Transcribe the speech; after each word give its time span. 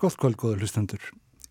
Góð 0.00 0.14
kvöld, 0.16 0.36
góða 0.40 0.62
hlustendur. 0.62 1.02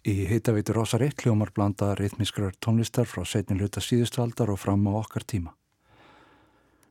Í 0.09 0.23
heitaveitur 0.25 0.79
Rósar 0.79 1.03
1 1.05 1.21
hljómar 1.21 1.51
blanda 1.53 1.91
rithmiskrar 1.93 2.55
tónlistar 2.57 3.05
frá 3.05 3.21
setnin 3.21 3.59
hluta 3.61 3.77
síðustaldar 3.77 4.49
og 4.49 4.57
fram 4.57 4.87
á 4.89 4.97
okkar 4.97 5.21
tíma. 5.21 5.53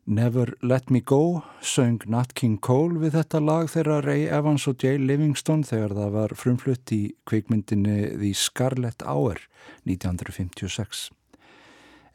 Never 0.06 0.55
Let 0.62 0.87
Me 0.94 1.02
Go 1.02 1.43
söng 1.58 2.06
Nat 2.06 2.37
King 2.38 2.60
Cole 2.62 3.02
við 3.02 3.19
þetta 3.19 3.43
lag 3.43 3.66
þegar 3.75 4.06
Ray 4.06 4.31
Evans 4.31 4.69
og 4.70 4.78
Jay 4.78 5.02
Livingston 5.02 5.66
þegar 5.66 5.99
það 5.99 6.14
var 6.20 6.38
frumflutt 6.38 6.94
í 6.94 7.02
kveikmyndinni 7.26 7.99
The 8.14 8.34
Scarlet 8.38 9.02
Hour 9.02 9.43
1956 9.82 11.08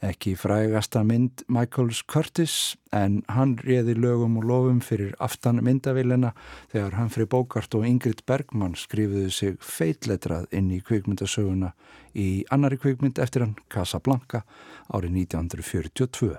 ekki 0.04 0.34
frægasta 0.36 1.02
mynd 1.08 1.44
Michaels 1.52 2.02
Curtis 2.12 2.76
en 2.96 3.22
hann 3.32 3.56
réði 3.64 3.96
lögum 3.96 4.36
og 4.42 4.48
lofum 4.50 4.80
fyrir 4.84 5.14
aftan 5.24 5.62
myndavillina 5.64 6.34
þegar 6.74 6.98
Humphrey 7.00 7.28
Bogart 7.30 7.76
og 7.78 7.86
Ingrid 7.88 8.24
Bergman 8.28 8.76
skrifuðu 8.80 9.32
sig 9.32 9.60
feitletrað 9.64 10.50
inn 10.52 10.72
í 10.76 10.82
kvikmyndasöguna 10.84 11.72
í 12.20 12.28
annari 12.52 12.80
kvikmynd 12.82 13.22
eftir 13.24 13.46
hann 13.46 13.56
Casablanca 13.72 14.44
árið 14.92 15.22
1942. 15.24 16.34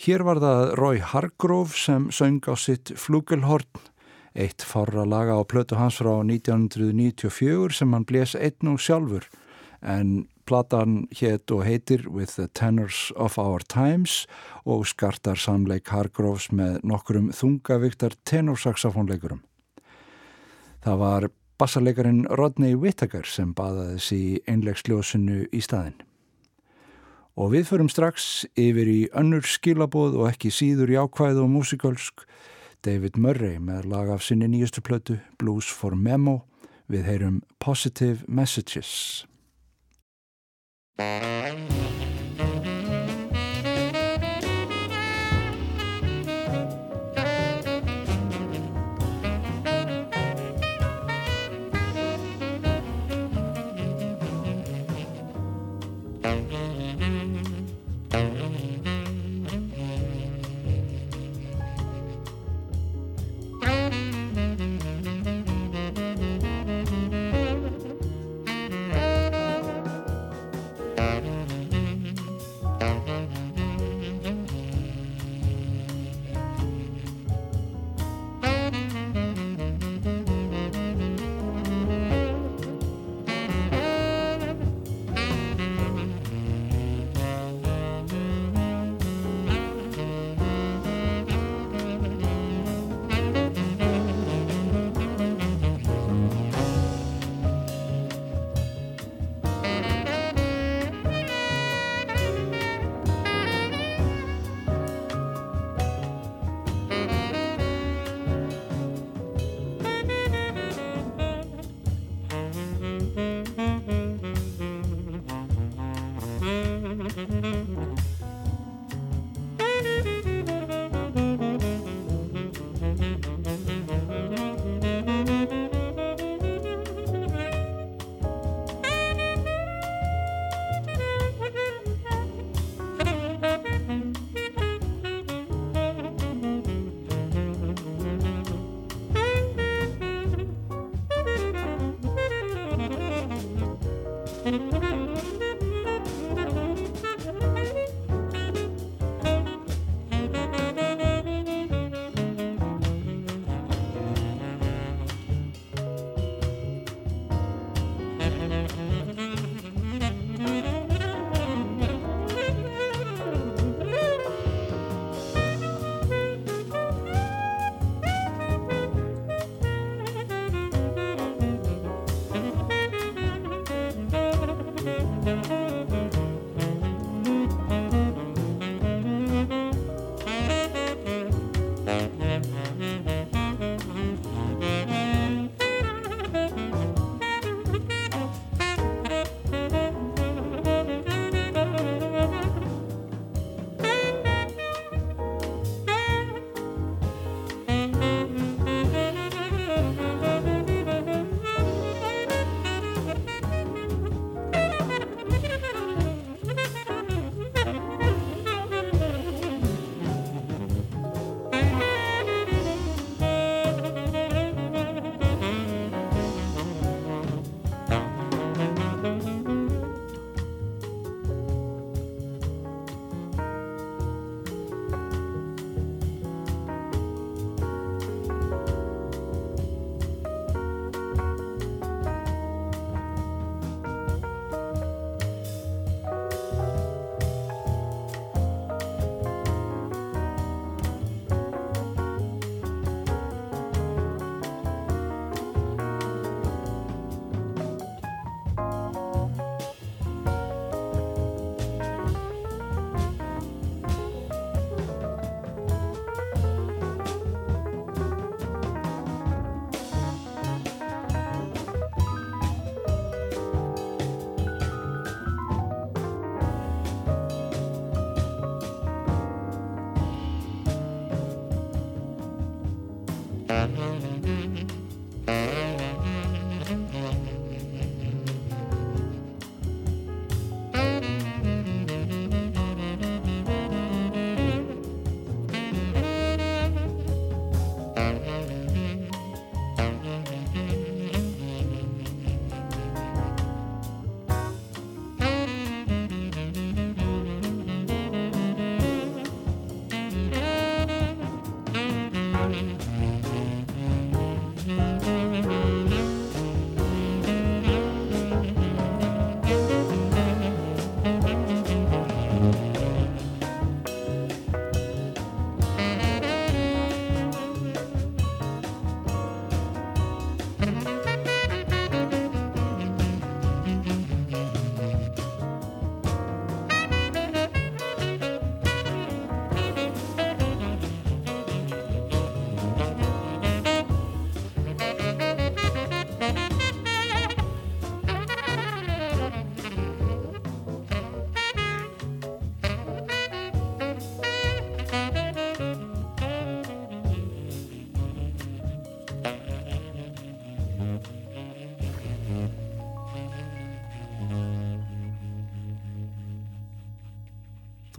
Hér 0.00 0.24
var 0.24 0.40
það 0.40 0.74
Roy 0.80 1.00
Hargrove 1.04 1.76
sem 1.76 2.08
söng 2.12 2.40
á 2.48 2.56
sitt 2.56 2.92
flugelhorn, 2.96 3.68
eitt 4.32 4.64
forra 4.64 5.04
laga 5.04 5.36
á 5.36 5.42
plötu 5.44 5.76
hans 5.76 5.98
frá 6.00 6.12
1994 6.22 7.80
sem 7.80 7.92
hann 7.92 8.08
bles 8.08 8.36
einn 8.36 8.72
og 8.72 8.80
sjálfur 8.80 9.26
en 9.82 10.28
Platan 10.50 11.04
hétt 11.14 11.52
og 11.54 11.62
heitir 11.62 12.08
With 12.10 12.34
the 12.34 12.48
Tenors 12.54 13.12
of 13.14 13.38
Our 13.38 13.62
Times 13.62 14.24
og 14.66 14.88
skartar 14.90 15.38
samleik 15.38 15.92
Hargroves 15.94 16.48
með 16.50 16.80
nokkrum 16.82 17.30
þungavíktar 17.30 18.16
tenorsaxofónleikurum. 18.26 19.44
Það 20.82 20.98
var 20.98 21.28
bassarleikarin 21.60 22.24
Rodney 22.34 22.74
Whittaker 22.74 23.26
sem 23.28 23.54
baðaði 23.54 23.98
þessi 23.98 24.22
einlegsljósinu 24.50 25.44
í 25.52 25.62
staðin. 25.62 26.00
Og 27.38 27.54
við 27.54 27.68
förum 27.70 27.88
strax 27.92 28.44
yfir 28.58 28.88
í 28.90 29.00
önnur 29.16 29.46
skilabóð 29.46 30.18
og 30.18 30.32
ekki 30.32 30.50
síður 30.50 30.90
jákvæð 30.96 31.44
og 31.44 31.52
músikalsk 31.54 32.26
David 32.82 33.20
Murray 33.20 33.60
með 33.62 33.90
lag 33.92 34.10
af 34.10 34.24
sinni 34.24 34.48
nýjustu 34.50 34.82
plötu 34.82 35.20
Blues 35.38 35.68
for 35.70 35.94
Memo 35.94 36.40
við 36.90 37.06
heyrum 37.06 37.42
Positive 37.62 38.24
Messages. 38.26 39.29
Música 41.00 42.19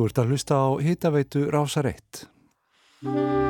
Þú 0.01 0.07
ert 0.09 0.17
að 0.17 0.31
hlusta 0.33 0.55
á 0.57 0.69
hitaveitu 0.81 1.43
Rásar 1.53 1.85
1. 1.85 3.40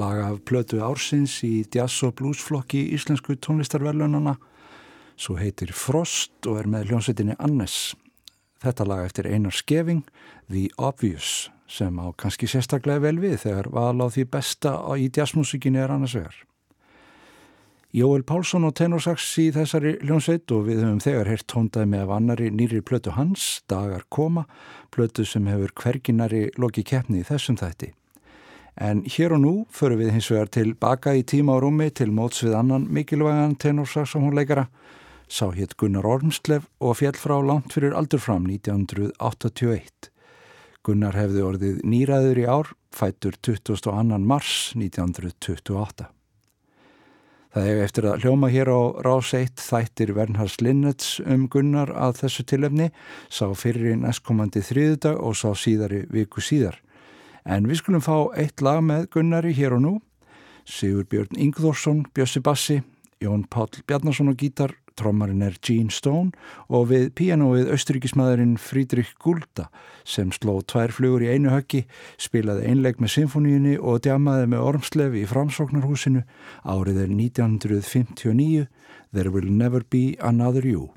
laga 0.00 0.30
af 0.32 0.40
plötu 0.48 0.80
ársins 0.84 1.36
í 1.46 1.60
jazz 1.68 2.02
og 2.06 2.16
bluesflokki 2.18 2.86
íslensku 2.96 3.36
tónlistarverlunana 3.36 4.38
svo 5.20 5.36
heitir 5.36 5.72
Frost 5.76 6.48
og 6.48 6.62
er 6.62 6.68
með 6.70 6.90
hljómsveitinni 6.90 7.36
Annes. 7.42 7.94
Þetta 8.60 8.86
laga 8.88 9.08
eftir 9.08 9.28
Einar 9.28 9.56
Skeving, 9.56 10.04
The 10.52 10.68
Obvious, 10.80 11.50
sem 11.68 11.96
á 12.00 12.12
kannski 12.16 12.48
sérstaklega 12.50 13.04
vel 13.06 13.20
við 13.22 13.38
þegar 13.44 13.70
val 13.72 13.96
á 14.00 14.06
því 14.12 14.26
besta 14.32 14.76
í 14.96 15.08
jazzmusikinni 15.12 15.80
er 15.80 15.92
annars 15.94 16.16
vegar. 16.16 16.36
Jóel 17.90 18.22
Pálsson 18.22 18.68
og 18.68 18.76
tenorsax 18.78 19.24
í 19.42 19.48
þessari 19.50 19.96
hljómsveit 20.04 20.52
og 20.54 20.68
við 20.68 20.84
höfum 20.84 21.00
þegar 21.02 21.30
heyrt 21.32 21.48
tóndaði 21.50 21.90
með 21.90 22.04
af 22.04 22.12
annari 22.20 22.50
nýri 22.54 22.84
plötu 22.86 23.16
hans, 23.16 23.64
Dagar 23.66 24.04
Koma, 24.08 24.44
plötu 24.94 25.26
sem 25.26 25.48
hefur 25.50 25.74
hverginari 25.74 26.46
loki 26.60 26.86
keppni 26.86 27.24
í 27.24 27.26
þessum 27.26 27.58
þætti. 27.58 27.90
En 28.80 29.02
hér 29.04 29.34
og 29.36 29.42
nú 29.42 29.50
förum 29.68 29.98
við 30.00 30.14
hins 30.14 30.30
vegar 30.32 30.48
til 30.48 30.70
baka 30.72 31.12
í 31.12 31.20
tíma 31.20 31.58
og 31.58 31.66
rúmi 31.66 31.90
til 31.92 32.14
móts 32.16 32.40
við 32.40 32.54
annan 32.56 32.86
mikilvægan 32.88 33.58
tenorsaxónleikara. 33.60 34.70
Sá 35.28 35.52
hétt 35.52 35.76
Gunnar 35.76 36.08
Ormslev 36.08 36.64
og 36.80 36.96
fjell 36.96 37.18
frá 37.20 37.36
langt 37.44 37.76
fyrir 37.76 37.92
aldur 37.92 38.24
fram 38.24 38.48
1981. 38.48 40.08
Gunnar 40.80 41.12
hefði 41.12 41.44
orðið 41.44 41.84
nýraður 41.84 42.40
í 42.40 42.48
ár, 42.48 42.72
fættur 42.88 43.36
22. 43.44 43.92
mars 44.24 44.72
1928. 44.72 46.08
Það 47.52 47.66
hefur 47.68 47.84
eftir 47.84 48.06
að 48.08 48.24
hljóma 48.24 48.48
hér 48.48 48.72
á 48.72 48.80
rás 49.04 49.34
1 49.36 49.60
þættir 49.60 50.14
Vernhars 50.16 50.60
Linnets 50.64 51.18
um 51.20 51.50
Gunnar 51.52 51.92
að 51.92 52.22
þessu 52.24 52.48
tilefni, 52.48 52.88
sá 53.28 53.50
fyrir 53.52 53.92
í 53.92 53.98
næstkomandi 54.00 54.64
þriðudag 54.64 55.20
og 55.20 55.36
sá 55.36 55.50
síðari 55.52 56.06
viku 56.08 56.40
síðar. 56.40 56.80
En 57.50 57.66
við 57.66 57.80
skulum 57.80 58.02
fá 58.04 58.30
eitt 58.38 58.62
lag 58.62 58.78
með 58.86 59.08
Gunnari 59.10 59.50
hér 59.56 59.74
og 59.74 59.82
nú. 59.82 59.94
Sigur 60.70 61.08
Björn 61.10 61.34
Ingþórsson, 61.34 62.04
Bjössi 62.14 62.38
Bassi, 62.46 62.76
Jón 63.18 63.42
Páll 63.50 63.80
Bjarnason 63.90 64.30
og 64.30 64.38
gítar, 64.38 64.76
trommarinn 64.94 65.42
er 65.42 65.56
Gene 65.64 65.90
Stone 65.90 66.30
og 66.70 66.90
við 66.92 67.08
pianoið 67.18 67.72
austríkismæðurinn 67.74 68.54
Frídrik 68.60 69.10
Gulda 69.22 69.66
sem 70.06 70.30
sló 70.34 70.60
tvær 70.62 70.94
flugur 70.94 71.24
í 71.26 71.32
einu 71.32 71.50
höggi, 71.50 71.82
spilaði 72.20 72.70
einleg 72.70 73.02
með 73.02 73.14
symfóníunni 73.16 73.74
og 73.80 74.04
djamaði 74.06 74.46
með 74.52 74.66
ormslefi 74.70 75.24
í 75.24 75.30
framsóknarhúsinu 75.30 76.22
árið 76.62 77.02
er 77.06 77.12
1959 77.16 78.66
There 79.10 79.34
Will 79.34 79.50
Never 79.50 79.82
Be 79.82 80.14
Another 80.20 80.62
You. 80.66 80.92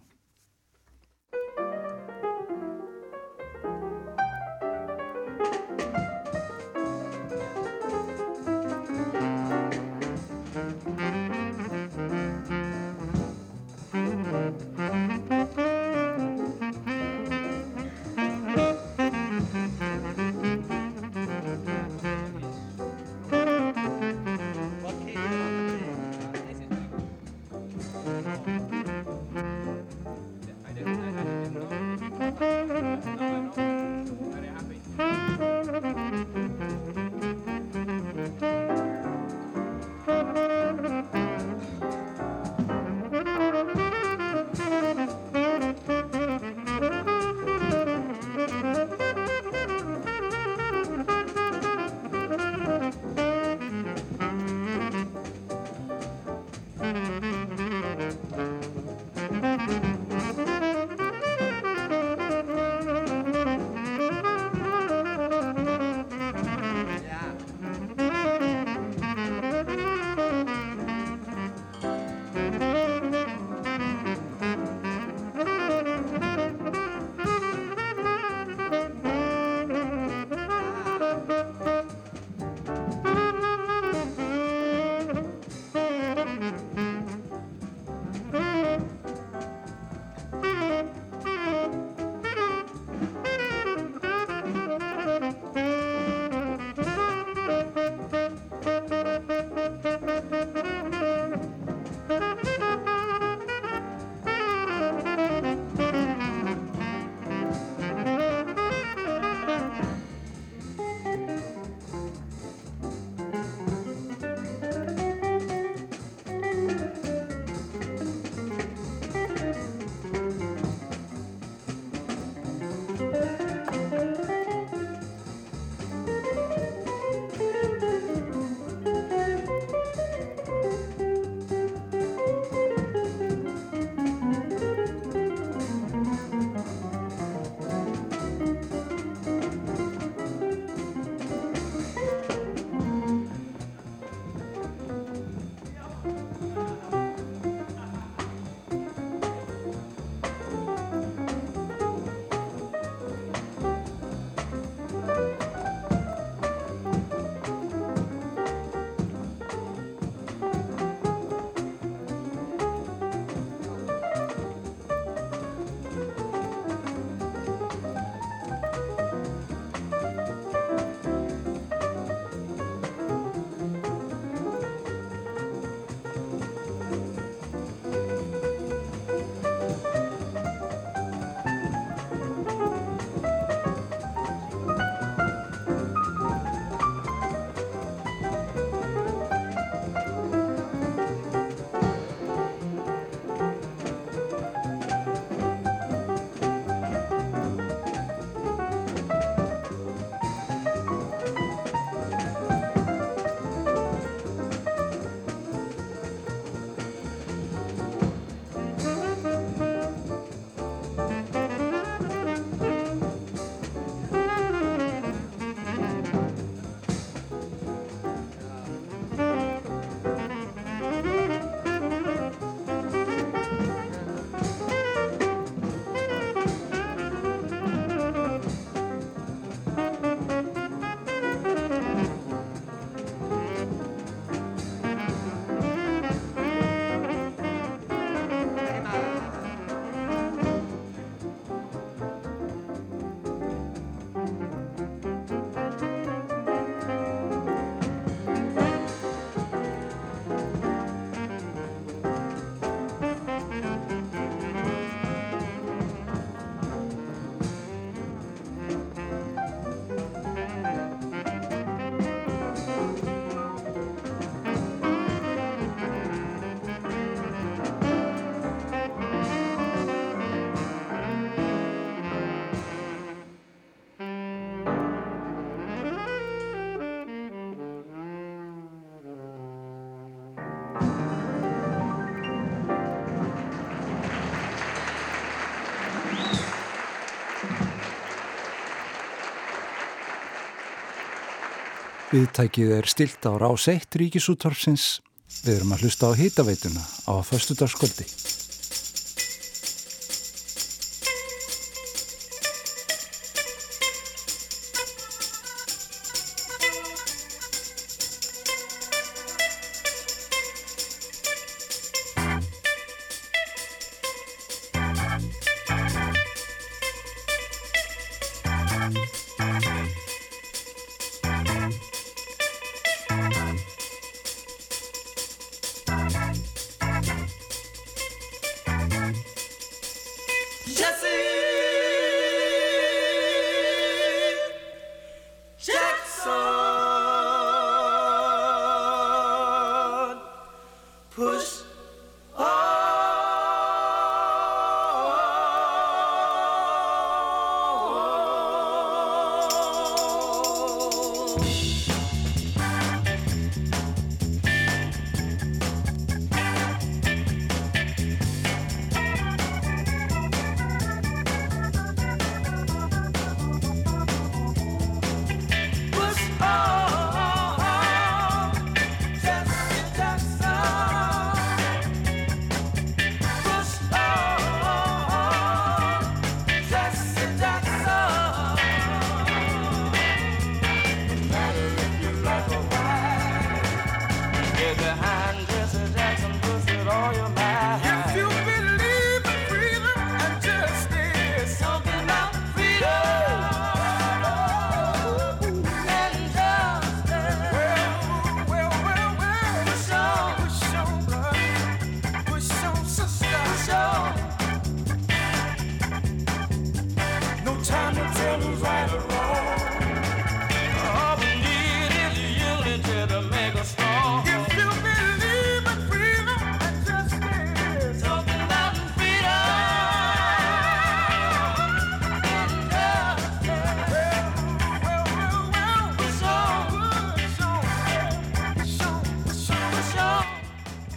Viðtækið 292.14 292.72
er 292.76 292.86
stilt 292.86 293.26
á 293.26 293.34
rás 293.42 293.64
1 293.72 293.96
ríkisúttorfsins. 293.98 295.00
Við 295.48 295.56
erum 295.56 295.74
að 295.74 295.88
hlusta 295.88 296.12
á 296.14 296.18
hýtaveituna 296.20 296.84
á 297.10 297.14
förstudagskvöldi. 297.26 298.06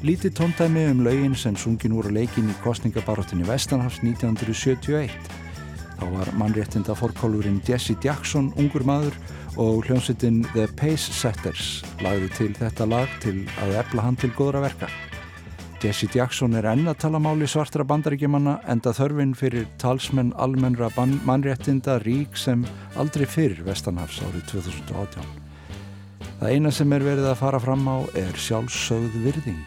Lítið 0.06 0.36
tóndæmi 0.38 0.84
um 0.86 1.00
laugin 1.02 1.32
sem 1.34 1.56
sungin 1.58 1.96
úr 1.98 2.06
leikin 2.14 2.46
í 2.46 2.52
kostningabaróttinni 2.62 3.42
Vestanhafs 3.48 3.96
1971. 4.04 5.10
Þá 5.98 6.04
var 6.12 6.28
mannréttinda 6.38 6.94
fórkólurinn 6.94 7.56
Jesse 7.66 7.96
Jackson 8.04 8.52
ungur 8.54 8.84
maður 8.86 9.16
og 9.58 9.88
hljómsveitin 9.88 10.44
The 10.52 10.68
Pace 10.78 11.10
Setters 11.10 11.80
lagði 12.04 12.28
til 12.36 12.54
þetta 12.54 12.86
lag 12.86 13.16
til 13.24 13.40
að 13.64 13.74
efla 13.80 14.04
hann 14.04 14.18
til 14.20 14.30
góðra 14.36 14.62
verka. 14.68 14.86
Jesse 15.82 16.06
Jackson 16.14 16.54
er 16.54 16.68
enn 16.70 16.86
að 16.86 17.00
tala 17.02 17.18
máli 17.18 17.48
svartra 17.50 17.82
bandaríkjumanna 17.82 18.60
enda 18.70 18.94
þörfin 18.94 19.34
fyrir 19.34 19.66
talsmenn 19.82 20.30
almennra 20.38 20.92
mannréttinda 21.26 21.98
rík 22.04 22.38
sem 22.38 22.62
aldrei 22.94 23.26
fyrir 23.26 23.66
Vestanhafs 23.66 24.22
árið 24.22 24.46
2018. 24.54 25.26
Það 26.38 26.52
eina 26.52 26.70
sem 26.70 26.90
er 26.94 27.02
verið 27.10 27.26
að 27.32 27.38
fara 27.42 27.58
fram 27.58 27.86
á 27.90 27.96
er 28.14 28.34
sjálfsögð 28.38 29.18
virðing. 29.24 29.62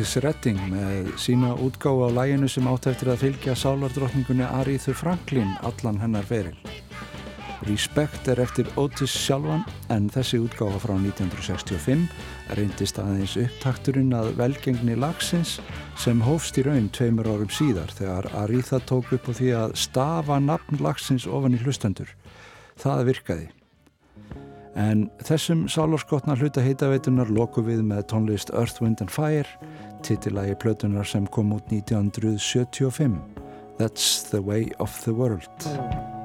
Otis 0.00 0.16
Redding 0.24 0.60
með 0.72 1.10
sína 1.20 1.50
útgáfa 1.60 2.06
á 2.08 2.16
læginu 2.16 2.46
sem 2.48 2.64
átt 2.70 2.86
eftir 2.88 3.10
að 3.12 3.18
fylgja 3.20 3.52
sálardrottningunni 3.52 4.46
Aríðu 4.48 4.94
Franklin 4.96 5.50
allan 5.60 6.00
hennar 6.00 6.24
feril. 6.24 6.56
Respect 7.68 8.30
er 8.32 8.40
eftir 8.40 8.70
Otis 8.80 9.12
sjálfan 9.12 9.60
en 9.92 10.08
þessi 10.08 10.40
útgáfa 10.40 10.80
frá 10.86 10.94
1965 10.94 12.08
reyndist 12.56 13.02
aðeins 13.04 13.36
upptakturinn 13.44 14.16
að 14.16 14.32
velgengni 14.40 14.96
lagsins 14.96 15.58
sem 16.00 16.24
hófst 16.24 16.56
í 16.56 16.64
raun 16.64 16.88
tveimur 16.96 17.28
árum 17.28 17.52
síðar 17.52 17.92
þegar 17.92 18.32
Aríða 18.40 18.80
tók 18.88 19.12
upp 19.18 19.28
á 19.28 19.32
því 19.36 19.54
að 19.66 19.78
stafa 19.84 20.40
nafn 20.40 20.80
lagsins 20.80 21.28
ofan 21.28 21.60
í 21.60 21.60
hlustendur. 21.60 22.08
Það 22.80 23.08
virkaði. 23.12 23.50
En 24.78 25.08
þessum 25.26 25.64
sálarskotna 25.70 26.36
hluta 26.38 26.62
heitaveitunar 26.62 27.30
loku 27.34 27.64
við 27.66 27.82
með 27.82 28.06
tónlist 28.12 28.52
Earth, 28.54 28.82
Wind 28.82 29.02
and 29.02 29.10
Fire 29.10 29.48
titillægi 30.06 30.54
plötunar 30.62 31.06
sem 31.06 31.26
kom 31.26 31.52
út 31.56 31.72
1975 31.72 33.18
That's 33.78 34.30
the 34.30 34.42
way 34.42 34.70
of 34.78 35.04
the 35.04 35.12
world 35.12 36.19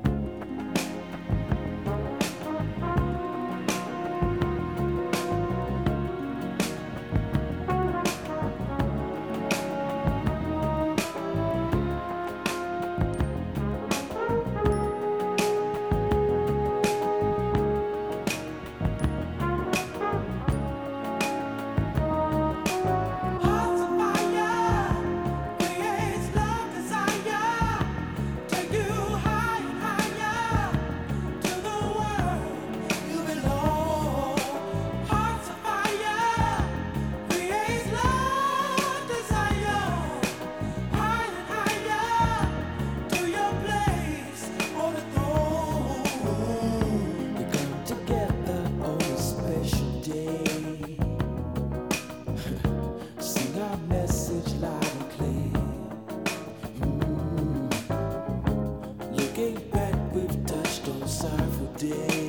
day. 61.77 62.24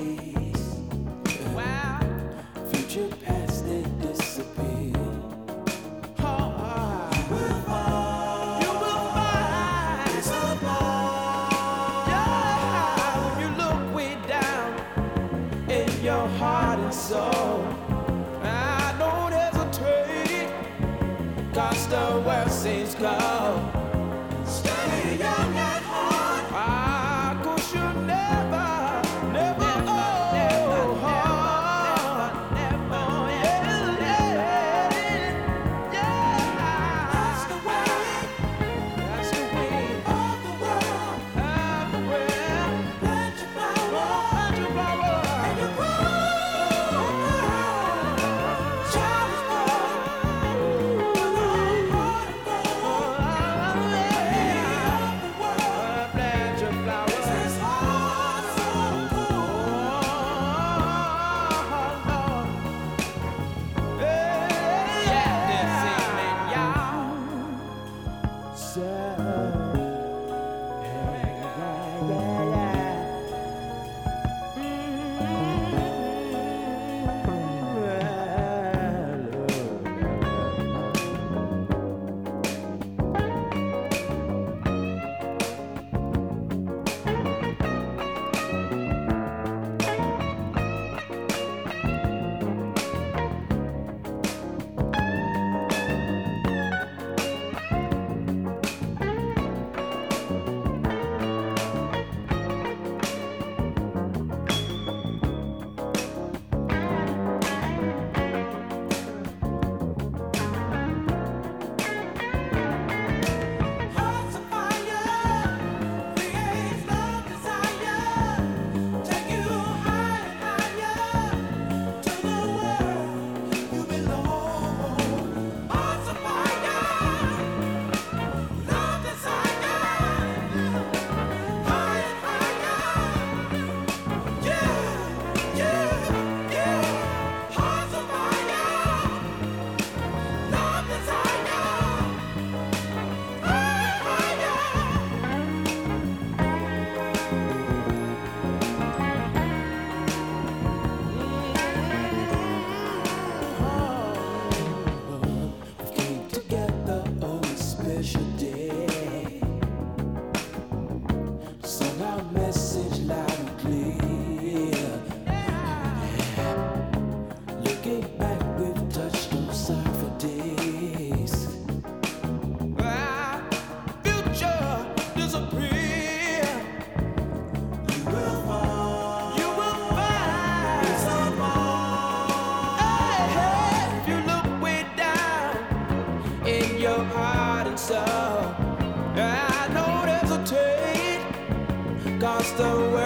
the 192.57 192.65
world. 192.65 193.06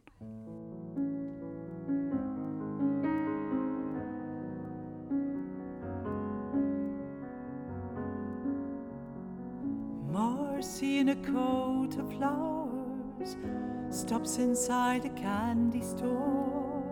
in 11.01 11.09
a 11.09 11.15
coat 11.15 11.97
of 11.97 12.13
flowers 12.13 13.35
stops 13.89 14.37
inside 14.37 15.03
a 15.03 15.09
candy 15.09 15.81
store 15.81 16.83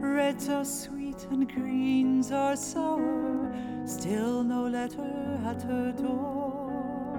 Reds 0.00 0.48
are 0.48 0.64
sweet 0.64 1.24
and 1.30 1.48
greens 1.54 2.32
are 2.32 2.56
sour 2.56 3.54
Still 3.86 4.42
no 4.42 4.66
letter 4.66 5.38
at 5.46 5.62
her 5.62 5.92
door 5.92 7.14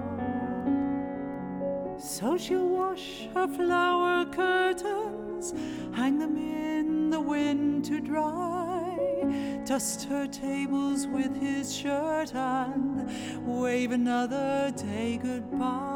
So 1.98 2.36
she'll 2.36 2.68
wash 2.68 3.28
her 3.32 3.48
flower 3.48 4.26
curtains, 4.26 5.54
hang 5.94 6.18
them 6.18 6.36
in 6.36 7.08
the 7.08 7.20
wind 7.20 7.86
to 7.86 7.98
dry, 7.98 9.62
dust 9.64 10.04
her 10.10 10.26
tables 10.26 11.06
with 11.06 11.34
his 11.40 11.74
shirt 11.74 12.34
and 12.34 13.10
wave 13.46 13.92
another 13.92 14.70
day 14.76 15.18
goodbye. 15.22 15.95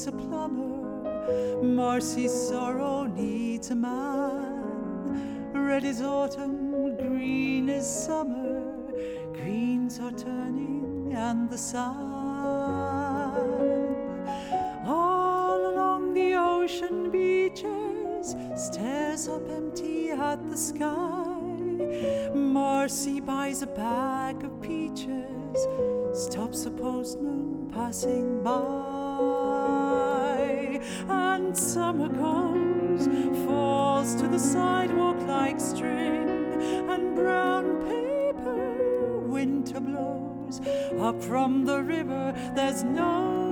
Needs 0.00 0.06
a 0.06 0.12
plumber, 0.12 1.62
Marcy's 1.62 2.32
sorrow 2.32 3.04
needs 3.04 3.70
a 3.70 3.74
man. 3.74 5.52
Red 5.52 5.84
is 5.84 6.00
autumn, 6.00 6.96
green 6.96 7.68
is 7.68 7.86
summer, 7.86 8.62
greens 9.34 10.00
are 10.00 10.12
turning 10.12 11.12
and 11.14 11.50
the 11.50 11.58
sun. 11.58 11.90
All 14.86 15.74
along 15.74 16.14
the 16.14 16.32
ocean 16.34 17.10
beaches 17.10 18.34
stares 18.56 19.28
up 19.28 19.46
empty 19.50 20.12
at 20.12 20.48
the 20.48 20.56
sky. 20.56 22.32
Marcy 22.34 23.20
buys 23.20 23.60
a 23.60 23.66
bag 23.66 24.44
of 24.44 24.62
peaches, 24.62 25.66
stops 26.14 26.64
a 26.64 26.70
postman 26.70 27.70
passing 27.74 28.42
by, 28.42 28.89
and 31.08 31.56
summer 31.56 32.08
comes, 32.08 33.06
falls 33.46 34.14
to 34.16 34.28
the 34.28 34.38
sidewalk 34.38 35.16
like 35.26 35.60
string, 35.60 36.28
and 36.88 37.14
brown 37.14 37.84
paper 37.86 39.18
winter 39.20 39.80
blows 39.80 40.60
up 40.98 41.22
from 41.22 41.64
the 41.64 41.82
river. 41.82 42.34
There's 42.54 42.82
no 42.84 43.49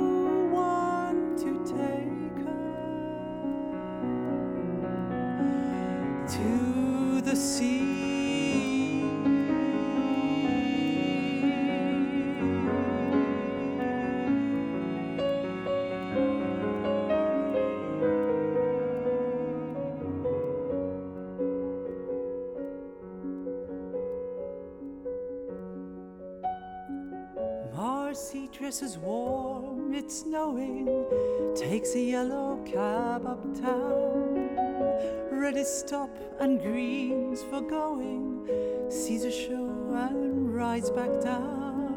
dresses 28.79 28.99
warm, 28.99 29.93
it's 29.93 30.21
snowing, 30.21 30.87
takes 31.57 31.95
a 31.97 32.01
yellow 32.01 32.63
cab 32.65 33.27
uptown. 33.27 34.51
Red 35.33 35.57
is 35.57 35.69
stop 35.69 36.11
and 36.39 36.61
green's 36.61 37.43
for 37.43 37.61
going, 37.61 38.47
sees 38.89 39.25
a 39.25 39.33
show 39.33 39.69
and 40.11 40.55
rides 40.55 40.91
back 40.91 41.11
down. 41.21 41.89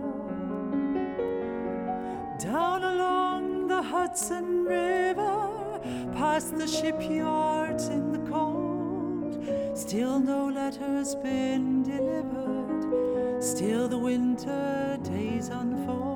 Down 2.40 2.84
along 2.84 3.68
the 3.68 3.84
Hudson 3.84 4.64
River, 4.64 5.80
past 6.14 6.58
the 6.58 6.68
shipyards 6.68 7.90
in 7.90 8.12
the 8.12 8.32
cold, 8.32 9.38
still 9.78 10.20
no 10.20 10.48
letter's 10.48 11.14
been 11.14 11.84
delivered, 11.84 13.44
still 13.44 13.88
the 13.88 14.00
winter 14.00 14.98
days 15.04 15.50
unfold 15.50 16.11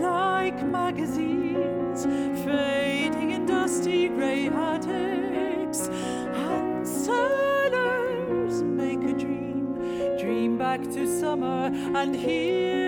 like 0.00 0.62
magazines 0.64 2.04
fading 2.44 3.30
in 3.30 3.46
dusty 3.46 4.08
gray 4.08 4.48
attics 4.48 5.88
and 5.88 6.86
sailors 6.86 8.62
make 8.62 9.02
a 9.02 9.12
dream 9.12 9.74
dream 10.18 10.58
back 10.58 10.82
to 10.82 11.06
summer 11.20 11.70
and 12.00 12.14
hear 12.14 12.85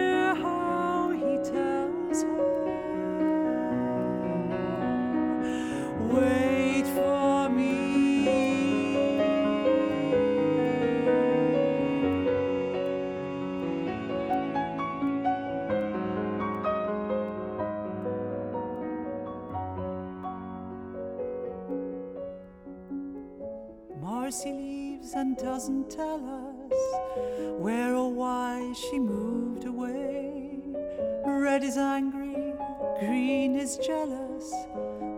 Marcy 24.28 24.52
leaves 24.52 25.14
and 25.14 25.38
doesn't 25.38 25.88
tell 25.88 26.20
us 26.68 26.78
where 27.56 27.94
or 27.94 28.12
why 28.12 28.74
she 28.74 28.98
moved 28.98 29.64
away. 29.64 30.60
Red 31.24 31.64
is 31.64 31.78
angry, 31.78 32.52
green 33.00 33.56
is 33.56 33.78
jealous. 33.78 34.50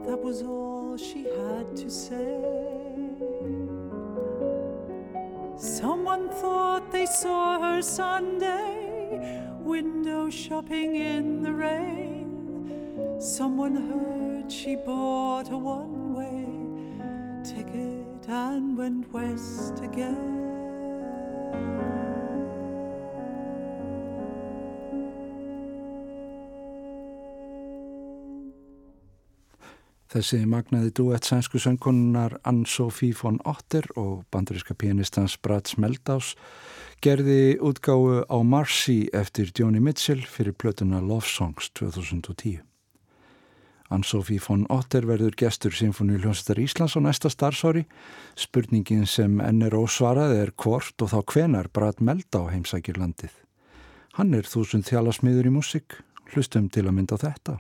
That 0.07 0.21
was 0.23 0.43
all 0.43 0.97
she 0.97 1.25
had 1.25 1.77
to 1.79 1.91
say. 1.91 2.39
Someone 5.57 6.29
thought 6.29 6.93
they 6.93 7.07
saw 7.07 7.61
her 7.61 7.83
Sunday, 7.83 9.11
window 9.59 10.31
shopping 10.31 10.95
in 10.95 11.43
the 11.43 11.53
rain. 11.53 13.19
Someone 13.21 13.75
heard 13.75 14.53
she 14.53 14.77
bought 14.77 15.51
a 15.51 15.59
one 15.59 16.00
and 18.31 18.79
went 18.79 19.13
west 19.13 19.83
again. 19.83 20.39
Þessi 30.11 30.41
magnaði 30.43 30.91
duett 30.99 31.27
sænsku 31.27 31.61
söngkonunar 31.63 32.41
Ann-Sophie 32.43 33.15
von 33.15 33.39
Otter 33.47 33.87
og 33.95 34.25
banduriska 34.35 34.75
pianistans 34.75 35.37
Brad 35.39 35.71
Smeldás 35.71 36.33
gerði 36.99 37.61
útgáu 37.63 38.27
á 38.27 38.39
Marcy 38.43 39.05
eftir 39.15 39.55
Joni 39.55 39.79
Mitchell 39.79 40.27
fyrir 40.27 40.59
plötuna 40.59 40.99
Love 40.99 41.31
Songs 41.31 41.71
2010. 41.79 42.70
Ann-Sophie 43.91 44.39
von 44.39 44.67
Otter 44.71 45.03
verður 45.09 45.35
gestur 45.39 45.75
Sinfoni 45.75 46.19
Ljónstar 46.23 46.61
Íslands 46.63 46.95
á 46.95 47.01
næsta 47.03 47.31
starfsári. 47.33 47.85
Spurningin 48.39 49.07
sem 49.11 49.41
enn 49.43 49.65
er 49.67 49.75
ósvarað 49.75 50.37
er 50.39 50.53
hvort 50.55 51.03
og 51.03 51.11
þá 51.11 51.19
hvenar 51.35 51.71
Brad 51.75 51.99
Meldá 51.99 52.47
heimsækir 52.53 53.01
landið. 53.03 53.35
Hann 54.15 54.35
er 54.35 54.47
þúsund 54.47 54.87
þjálasmiður 54.87 55.51
í 55.51 55.57
músik, 55.59 55.99
hlustum 56.35 56.71
til 56.71 56.87
að 56.87 56.97
mynda 57.01 57.19
þetta. 57.19 57.59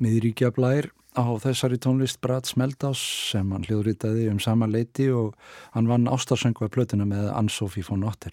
Miðríkja 0.00 0.48
blær 0.56 0.86
á 1.12 1.28
þessari 1.42 1.76
tónlist 1.76 2.22
Brad 2.24 2.46
Smeldás 2.48 3.00
sem 3.28 3.50
hann 3.52 3.66
hljóðritaði 3.66 4.30
um 4.32 4.38
sama 4.40 4.64
leiti 4.64 5.10
og 5.12 5.34
hann 5.74 5.90
vann 5.90 6.08
ástarsöngu 6.08 6.64
af 6.64 6.70
plötuna 6.72 7.04
með 7.04 7.26
Ann-Sophie 7.34 7.84
von 7.84 8.06
Otter. 8.08 8.32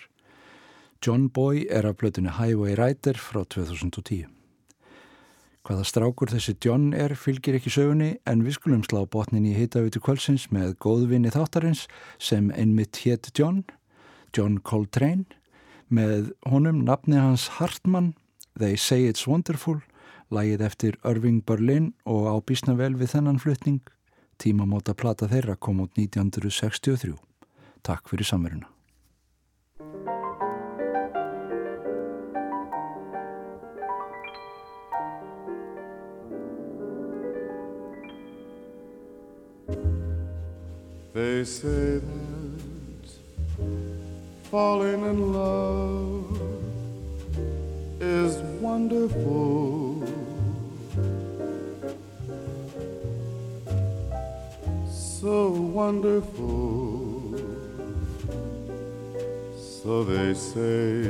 John 1.03 1.25
Boy 1.27 1.65
er 1.67 1.89
af 1.89 1.97
plötuna 1.99 2.37
Highway 2.37 2.77
Rider 2.79 3.19
frá 3.19 3.41
2010. 3.43 4.29
Hvaða 5.67 5.83
strákur 5.83 6.31
þessi 6.31 6.55
John 6.63 6.93
er 6.95 7.17
fylgir 7.19 7.59
ekki 7.59 7.73
sögunni 7.75 8.13
en 8.23 8.45
við 8.47 8.61
skulum 8.61 8.87
slá 8.87 9.01
botnin 9.03 9.49
í 9.51 9.57
hitavitu 9.57 9.99
kvölsins 9.99 10.47
með 10.47 10.77
góðvinni 10.79 11.35
þáttarins 11.35 11.83
sem 12.15 12.47
einmitt 12.55 13.03
hétt 13.03 13.33
John, 13.35 13.65
John 14.31 14.61
Coltrane, 14.63 15.27
með 15.91 16.31
honum 16.47 16.85
nafni 16.87 17.19
hans 17.19 17.49
Hartmann, 17.59 18.13
They 18.55 18.79
Say 18.79 19.11
It's 19.11 19.27
Wonderful, 19.27 19.81
Lægið 20.27 20.61
eftir 20.65 20.95
Irving 21.07 21.39
Berlin 21.45 21.93
og 22.03 22.27
á 22.27 22.35
bísna 22.43 22.75
vel 22.75 22.97
við 22.99 23.13
þennan 23.15 23.39
flutning. 23.39 23.79
Tímamóta 24.37 24.93
plata 24.93 25.29
þeirra 25.31 25.55
kom 25.55 25.79
út 25.79 25.95
1963. 25.95 27.15
Takk 27.81 28.09
fyrir 28.11 28.27
samveruna. 28.27 28.67
They 41.13 41.43
say 41.45 41.97
that 41.97 43.09
falling 44.51 45.03
in 45.03 45.33
love 45.33 46.41
is 47.99 48.37
wonderful. 48.61 49.86
So 55.21 55.49
wonderful. 55.49 57.33
So 59.57 60.03
they 60.03 60.35
say. 60.35 61.01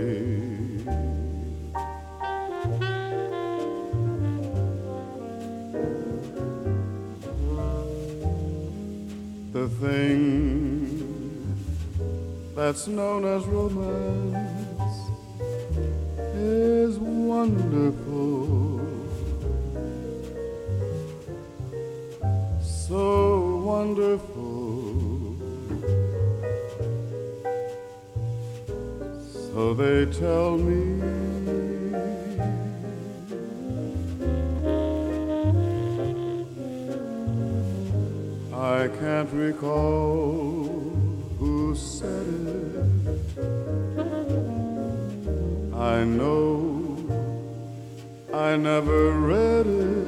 The 9.51 9.67
thing 9.81 11.57
that's 12.55 12.87
known 12.87 13.25
as 13.25 13.43
romance 13.43 14.97
is 16.33 16.97
wonderful. 16.97 18.86
Wonderful. 23.77 25.35
So 29.53 29.73
they 29.75 29.99
tell 30.23 30.57
me. 30.57 30.81
I 38.77 38.87
can't 38.99 39.31
recall 39.31 40.63
who 41.39 41.75
said 41.75 42.27
it. 42.55 42.87
I 45.75 46.03
know 46.03 46.47
I 48.33 48.57
never 48.57 49.11
read 49.11 49.67
it. 49.67 50.06